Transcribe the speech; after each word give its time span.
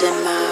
losing 0.00 0.22
my 0.22 0.47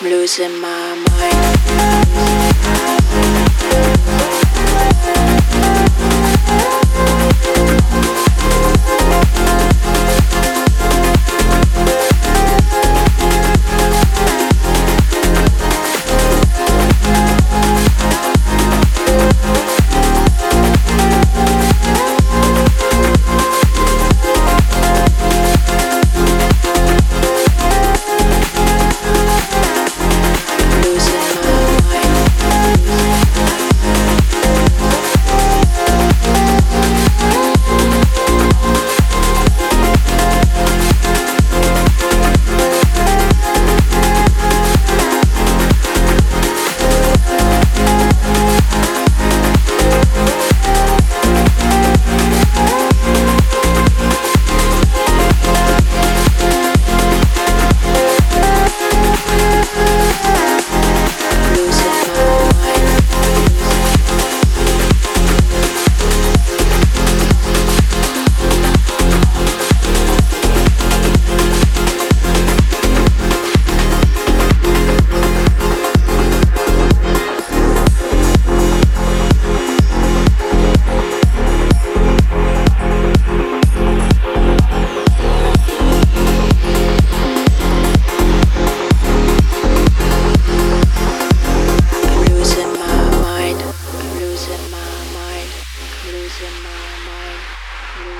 I'm 0.00 0.10
losing 0.10 0.60
my 0.60 0.94
mind. 0.94 1.57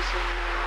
I'm 0.01 0.58